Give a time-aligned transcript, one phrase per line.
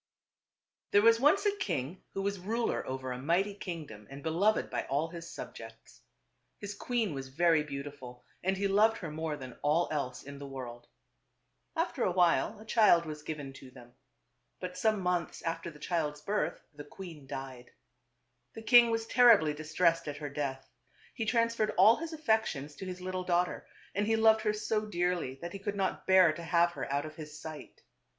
[0.89, 4.85] There was once a king who was ruler over a mighty kingdom and beloved by
[4.85, 6.01] all his subjects.
[6.57, 10.47] His queen was very beautiful and he loved her more than all else in the
[10.47, 10.87] world.
[11.75, 13.93] After a while a child was given to them.
[14.59, 17.69] But some months after the child's birth the queen died.
[18.55, 20.67] The king was terribly distressed at her death.
[21.13, 24.87] He trans ferred all his affections to his little daughter, and he loved her so
[24.87, 27.83] dearly that he could not bear to have her out of his sight.